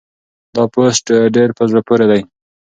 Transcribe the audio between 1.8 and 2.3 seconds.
پورې دی.